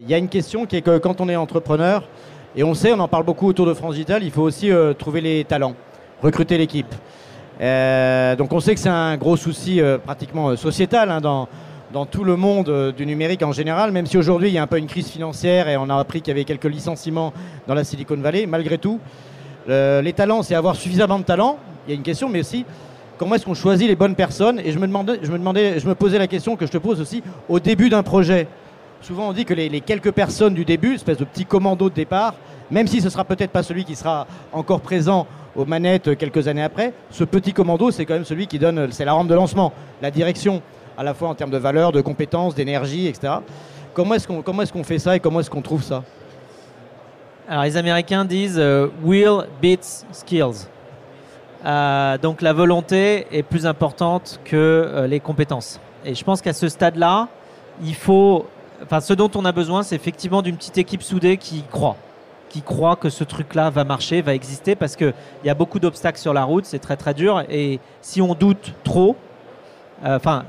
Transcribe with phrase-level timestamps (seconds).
[0.00, 2.04] Il y a une question qui est que quand on est entrepreneur,
[2.54, 4.94] et on sait, on en parle beaucoup autour de France Digital, il faut aussi euh,
[4.94, 5.74] trouver les talents,
[6.22, 6.94] recruter l'équipe.
[7.60, 11.48] Euh, donc on sait que c'est un gros souci euh, pratiquement sociétal hein, dans,
[12.06, 14.78] tout le monde du numérique en général, même si aujourd'hui il y a un peu
[14.78, 17.32] une crise financière et on a appris qu'il y avait quelques licenciements
[17.66, 19.00] dans la Silicon Valley, malgré tout,
[19.66, 21.58] les talents, c'est avoir suffisamment de talent,
[21.88, 22.64] il y a une question, mais aussi
[23.16, 24.60] comment est-ce qu'on choisit les bonnes personnes?
[24.60, 28.46] Et je me posais la question que je te pose aussi au début d'un projet.
[29.00, 32.34] Souvent on dit que les, quelques personnes du début, espèce de petit commando de départ,
[32.70, 35.26] même si ce sera peut-être pas celui qui sera encore présent
[35.56, 39.04] aux manettes quelques années après, ce petit commando, c'est quand même celui qui donne, c'est
[39.04, 40.62] la rampe de lancement, la direction,
[40.96, 43.34] à la fois en termes de valeur, de compétences, d'énergie, etc.
[43.94, 46.04] Comment est-ce qu'on comment est-ce qu'on fait ça et comment est-ce qu'on trouve ça?
[47.48, 50.68] Alors les Américains disent euh, will beats skills.
[51.64, 55.80] Euh, donc la volonté est plus importante que euh, les compétences.
[56.04, 57.28] Et je pense qu'à ce stade-là,
[57.82, 58.46] il faut,
[58.82, 61.96] enfin ce dont on a besoin, c'est effectivement d'une petite équipe soudée qui croit,
[62.48, 66.18] qui croit que ce truc-là va marcher, va exister, parce qu'il y a beaucoup d'obstacles
[66.18, 67.42] sur la route, c'est très très dur.
[67.48, 69.16] Et si on doute trop,
[70.04, 70.44] euh, enfin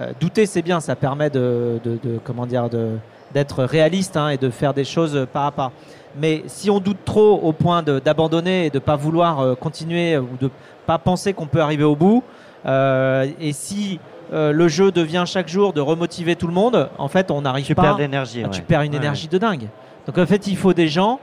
[0.00, 1.80] euh, douter c'est bien, ça permet de,
[2.24, 2.68] comment dire
[3.34, 5.72] d'être réaliste hein, et de faire des choses pas à pas.
[6.16, 10.28] Mais si on doute trop au point d'abandonner et de pas vouloir euh, continuer ou
[10.40, 10.50] de
[10.86, 12.22] pas penser qu'on peut arriver au bout,
[12.66, 14.00] euh, et si
[14.32, 17.66] euh, le jeu devient chaque jour de remotiver tout le monde, en fait, on n'arrive
[17.66, 17.94] Tu pas.
[17.96, 18.08] perds.
[18.44, 18.98] Ah, Tu perds une Ouais.
[18.98, 19.68] énergie de dingue.
[20.06, 21.20] Donc en fait, il faut des gens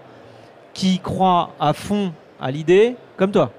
[0.73, 3.51] qui croient à fond à l'idée, comme toi.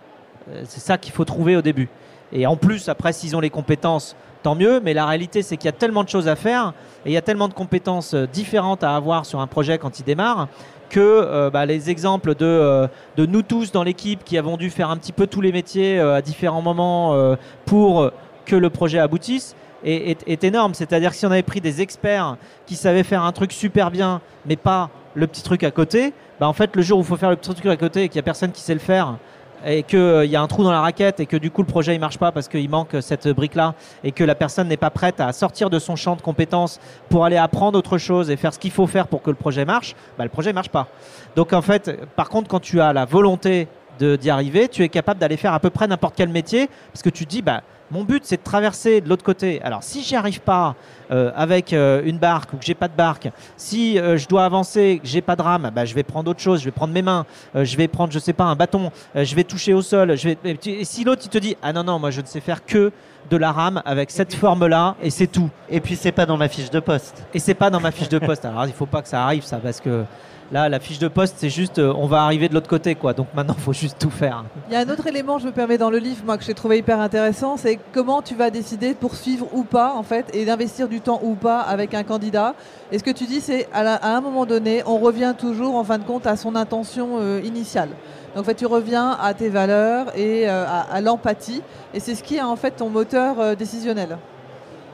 [0.50, 1.88] Euh, C'est ça qu'il faut trouver au début.
[2.32, 4.80] Et en plus, après, s'ils ont les compétences, tant mieux.
[4.80, 6.72] Mais la réalité, c'est qu'il y a tellement de choses à faire
[7.04, 9.98] et il y a tellement de compétences euh, différentes à avoir sur un projet quand
[9.98, 10.48] il démarre
[10.88, 14.70] que euh, bah, les exemples de, euh, de nous tous dans l'équipe qui avons dû
[14.70, 18.10] faire un petit peu tous les métiers euh, à différents moments pour
[18.46, 20.74] que le projet aboutisse est, énorme.
[20.74, 24.20] C'est-à-dire que si on avait pris des experts qui savaient faire un truc super bien,
[24.46, 27.16] mais pas le petit truc à côté, bah en fait, le jour où il faut
[27.16, 29.16] faire le petit truc à côté et qu'il n'y a personne qui sait le faire,
[29.64, 31.94] et qu'il y a un trou dans la raquette et que du coup le projet
[31.94, 34.90] il marche pas parce qu'il manque cette brique là et que la personne n'est pas
[34.90, 36.78] prête à sortir de son champ de compétences
[37.08, 39.64] pour aller apprendre autre chose et faire ce qu'il faut faire pour que le projet
[39.64, 40.88] marche, bah, le projet marche pas.
[41.34, 45.18] Donc en fait, par contre, quand tu as la volonté d'y arriver, tu es capable
[45.18, 48.04] d'aller faire à peu près n'importe quel métier parce que tu te dis bah mon
[48.04, 49.60] but c'est de traverser de l'autre côté.
[49.62, 50.74] Alors si j'y arrive pas
[51.10, 54.44] euh, avec euh, une barque ou que j'ai pas de barque, si euh, je dois
[54.44, 56.92] avancer, que j'ai pas de rame, bah, je vais prendre autre chose, je vais prendre
[56.92, 60.16] mes mains, je vais prendre je sais pas un bâton, je vais toucher au sol,
[60.16, 62.40] je vais et si l'autre il te dit ah non non moi je ne sais
[62.40, 62.92] faire que
[63.30, 65.50] de la rame avec cette forme là et c'est tout.
[65.68, 67.24] Et puis c'est pas dans ma fiche de poste.
[67.34, 68.44] Et c'est pas dans ma fiche de poste.
[68.44, 70.04] Alors il faut pas que ça arrive ça parce que
[70.52, 73.12] là la fiche de poste c'est juste euh, on va arriver de l'autre côté quoi.
[73.12, 74.44] Donc maintenant il faut juste tout faire.
[74.68, 76.54] Il y a un autre élément, je me permets, dans le livre, moi, que j'ai
[76.54, 80.44] trouvé hyper intéressant, c'est comment tu vas décider de poursuivre ou pas, en fait, et
[80.44, 82.54] d'investir du temps ou pas avec un candidat.
[82.90, 85.98] Et ce que tu dis, c'est à un moment donné, on revient toujours, en fin
[85.98, 87.90] de compte, à son intention euh, initiale.
[88.36, 91.62] Donc, en fait, tu reviens à tes valeurs et euh, à, à l'empathie.
[91.94, 94.18] Et c'est ce qui est, en fait, ton moteur euh, décisionnel.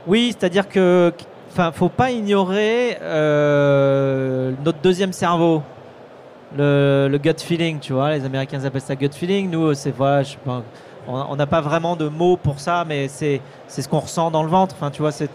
[0.07, 1.13] Oui, c'est-à-dire que,
[1.51, 5.61] enfin, faut pas ignorer euh, notre deuxième cerveau,
[6.57, 8.13] le, le gut feeling, tu vois.
[8.13, 9.51] Les Américains appellent ça gut feeling.
[9.51, 10.39] Nous, c'est voilà, je sais
[11.09, 14.45] on n'a pas vraiment de mots pour ça, mais c'est c'est ce qu'on ressent dans
[14.45, 14.77] le ventre.
[14.79, 15.29] Enfin, tu vois, c'est.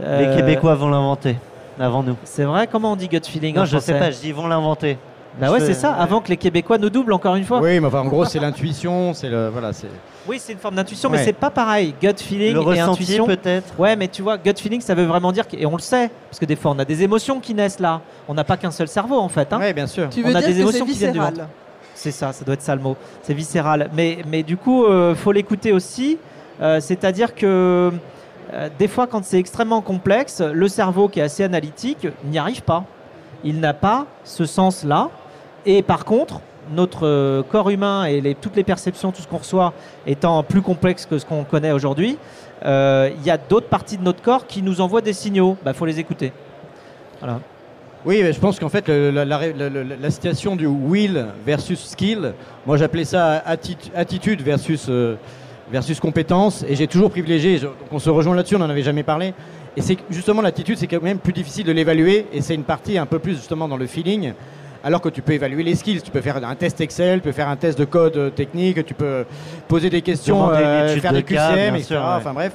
[0.00, 1.36] Les Québécois vont l'inventer
[1.78, 2.16] avant nous.
[2.24, 2.66] C'est vrai?
[2.66, 3.98] Comment on dit gut feeling Non, en je sais français?
[3.98, 4.96] pas, je dis ils vont l'inventer.
[5.40, 5.94] Bah ouais, c'est ça.
[5.94, 7.60] Avant que les Québécois nous doublent encore une fois.
[7.60, 9.48] Oui, mais enfin, en gros, c'est l'intuition, c'est le.
[9.48, 9.86] Voilà, c'est.
[10.28, 11.24] Oui, c'est une forme d'intuition, mais Ouais.
[11.24, 11.94] c'est pas pareil.
[12.00, 13.26] Gut feeling Le et ressenti intuition.
[13.26, 13.72] peut-être.
[13.78, 16.10] Ouais, mais tu vois, gut feeling, ça veut vraiment dire, que- et on le sait,
[16.28, 18.02] parce que des fois, on a des émotions qui naissent là.
[18.28, 19.52] On n'a pas qu'un seul cerveau, en fait.
[19.52, 19.58] hein.
[19.60, 20.08] Oui, bien sûr.
[20.10, 21.48] Tu On veux a dire des que c'est émotions qui viennent du viscéral.
[21.94, 22.96] C'est ça, ça doit être ça le mot.
[23.22, 23.88] C'est viscéral.
[23.94, 26.18] Mais, mais du coup, euh, faut l'écouter aussi.
[26.60, 27.90] Euh, C'est-à-dire que
[28.52, 32.62] euh, des fois, quand c'est extrêmement complexe, le cerveau qui est assez analytique n'y arrive
[32.62, 32.84] pas.
[33.44, 35.08] Il n'a pas ce sens-là.
[35.66, 36.40] Et par contre,
[36.74, 39.72] notre euh, corps humain et toutes les perceptions, tout ce qu'on reçoit
[40.06, 42.18] étant plus complexe que ce qu'on connaît aujourd'hui,
[42.64, 45.56] euh, il y a d'autres parties de notre corps qui nous envoient des signaux.
[45.66, 46.32] Il faut les écouter.
[47.20, 47.40] Voilà.
[48.04, 49.38] Oui, je pense qu'en fait, la, la-
[50.56, 52.32] du will versus skill,
[52.66, 55.14] moi j'appelais ça atti- attitude versus, euh,
[55.70, 59.04] versus compétence, et j'ai toujours privilégié, je- on se rejoint là-dessus, on n'en avait jamais
[59.04, 59.34] parlé,
[59.76, 62.98] et c'est justement l'attitude, c'est quand même plus difficile de l'évaluer, et c'est une partie
[62.98, 64.32] un peu plus justement dans le feeling,
[64.84, 67.32] alors que tu peux évaluer les skills, tu peux faire un test Excel, tu peux
[67.32, 69.24] faire un test de code euh, technique, tu peux
[69.68, 71.82] poser des questions, euh, faire de des QCM, etc.
[71.84, 72.02] sûr, ouais.
[72.16, 72.52] Enfin bref,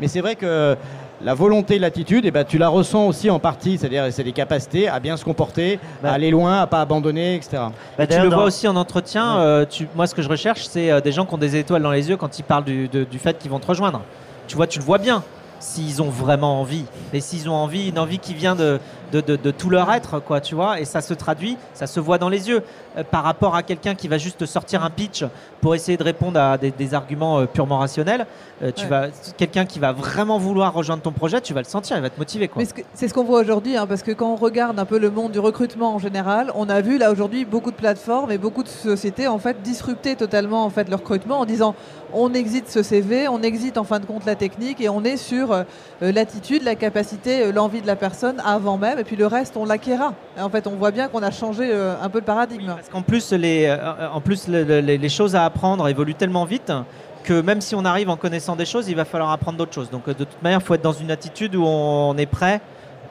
[0.00, 0.76] mais c'est vrai que
[1.22, 4.86] la volonté, l'attitude, eh ben, tu la ressens aussi en partie, c'est-à-dire c'est des capacités
[4.88, 6.10] à bien se comporter, Bah.
[6.10, 7.56] à aller loin, à pas abandonner, etc.
[7.96, 9.38] Bah, Et tu le vois aussi en entretien.
[9.38, 11.82] euh, tu- moi, ce que je recherche, c'est euh, des gens qui ont des étoiles
[11.82, 14.02] dans les yeux quand ils parlent du, de- du fait qu'ils vont te rejoindre.
[14.46, 15.22] Tu vois, tu le vois bien
[15.58, 16.84] s'ils ont vraiment envie.
[17.14, 18.78] Et s'ils ont envie, une envie qui vient de,
[19.12, 22.00] de, de- de tout leur être, quoi, tu vois, et ça se traduit, ça se
[22.00, 22.62] voit dans les yeux.
[22.96, 25.24] Euh, par rapport à quelqu'un qui va juste te sortir un pitch
[25.60, 28.26] pour essayer de répondre à des, des arguments euh, purement rationnels,
[28.62, 28.88] euh, tu Ouais.
[28.90, 29.06] vas,
[29.36, 32.18] quelqu'un qui va vraiment vouloir rejoindre ton projet, tu vas le sentir, il va te
[32.18, 32.62] motiver, quoi.
[32.94, 35.32] C'est ce qu'on voit aujourd'hui, hein, parce que quand on regarde un peu le monde
[35.32, 38.68] du recrutement en général, on a vu là aujourd'hui beaucoup de plateformes et beaucoup de
[38.68, 41.74] sociétés en fait disrupter totalement en fait le recrutement en disant
[42.12, 45.16] on exite ce CV, on exite en fin de compte la technique et on est
[45.16, 45.64] sur
[46.00, 50.14] l'attitude, la capacité, l'envie de la personne avant même et puis le reste on l'acquérera.
[50.40, 52.66] En fait, on voit bien qu'on a changé euh, un peu le paradigme.
[52.74, 56.14] Parce qu'en plus, les, euh, en plus le- le- les, les choses à apprendre évoluent
[56.14, 56.72] tellement vite
[57.24, 59.90] que même si on arrive en connaissant des choses, il va falloir apprendre d'autres choses.
[59.90, 62.60] Donc euh, de toute manière, il faut être dans une attitude où on est prêt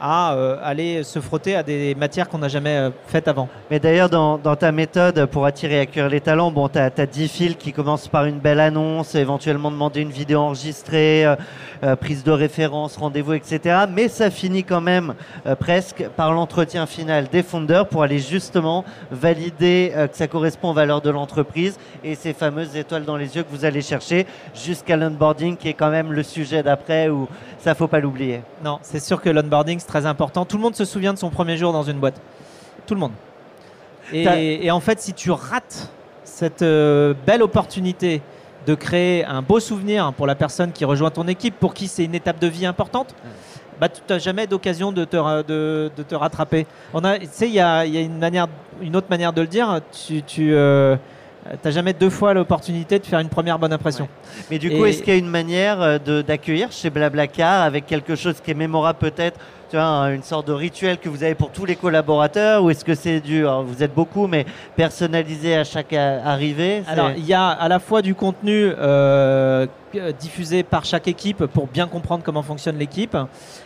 [0.07, 3.49] à euh, aller se frotter à des matières qu'on n'a jamais euh, faites avant.
[3.71, 6.91] Mais d'ailleurs, dans, dans ta méthode pour attirer et accueillir les talents, bon, tu as,
[6.91, 12.23] 10 fils qui commencent par une belle annonce, éventuellement demander une vidéo enregistrée, euh, prise
[12.23, 13.85] de référence, rendez-vous, etc.
[13.91, 15.15] Mais ça finit quand même
[15.59, 21.01] presque par l'entretien final des founders pour aller justement valider que ça correspond aux valeurs
[21.01, 25.57] de l'entreprise et ces fameuses étoiles dans les yeux que vous allez chercher jusqu'à l'onboarding
[25.57, 27.27] qui est quand même le sujet d'après où
[27.65, 28.41] ça faut pas l'oublier.
[28.63, 30.44] Non, c'est sûr que l'onboarding, c'est très important.
[30.44, 32.19] Tout le monde se souvient de son premier jour dans une boîte.
[32.86, 33.13] Tout le monde.
[34.12, 35.89] Et, et en fait, si tu rates
[36.25, 38.21] cette euh, belle opportunité
[38.68, 42.03] de créer un beau souvenir pour la personne qui rejoint ton équipe, pour qui c'est
[42.03, 43.15] une étape de vie importante,
[43.80, 46.68] bah, tu n'as jamais d'occasion de te, de, de te rattraper.
[46.94, 48.48] On a, tu sais, il y a, il y a une, manière,
[48.81, 49.80] une autre manière de le dire.
[50.07, 54.09] Tu, tu n'as jamais deux fois l'opportunité de faire une première bonne impression.
[54.51, 58.15] Mais du coup, est-ce qu'il y a une manière euh, d'accueillir chez Blablacar avec quelque
[58.15, 59.39] chose qui est mémorable peut-être
[59.69, 62.69] tu vois, un- une sorte de rituel que vous avez pour tous les collaborateurs ou
[62.69, 64.45] est-ce que c'est du, alors, vous êtes beaucoup, mais
[64.75, 69.65] personnalisé à chaque arrivée Alors, il y a à la fois du contenu euh,
[70.19, 73.17] diffusé par chaque équipe pour bien comprendre comment fonctionne l'équipe.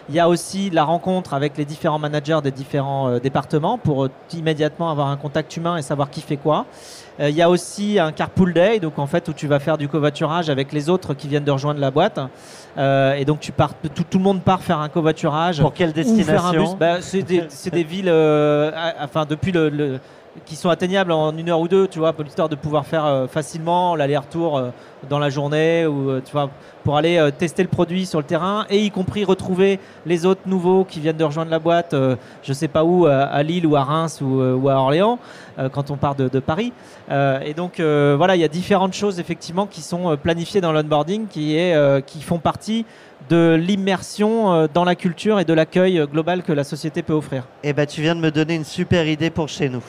[0.09, 4.05] Il y a aussi la rencontre avec les différents managers des différents euh, départements pour
[4.05, 6.65] euh, immédiatement avoir un contact humain et savoir qui fait quoi.
[7.21, 9.89] Il y a aussi un carpool day, donc en fait où tu vas faire du
[9.89, 12.17] covoiturage avec les autres qui viennent de rejoindre la boîte.
[12.77, 16.75] Et donc tu pars, tout, tout le monde part faire un covoiturage pour quelle destination
[16.79, 19.99] Bah, c'est des, villes, euh, à- enfin depuis le, le-
[20.45, 23.05] qui sont atteignables en une heure ou deux, tu vois, pour l'histoire de pouvoir faire
[23.05, 24.69] euh, facilement l'aller-retour euh,
[25.09, 26.49] dans la journée ou tu vois
[26.83, 30.85] pour aller tester le produit sur le terrain et y compris retrouver les autres nouveaux
[30.85, 31.93] qui viennent de rejoindre la boîte,
[32.41, 35.19] je sais pas où, à, Lille ou à Reims ou, ou à Orléans
[35.67, 36.71] quand on part de, Paris.
[37.11, 40.61] Euh, et donc euh, voilà, il y a différentes choses effectivement qui sont euh, planifiées
[40.61, 42.85] dans l'onboarding qui est euh, qui font partie
[43.27, 47.13] de l'immersion euh, dans la culture et de l'accueil euh, global que la société peut
[47.13, 47.43] offrir.
[47.63, 49.83] Eh ben, tu viens de me donner une super idée pour chez nous.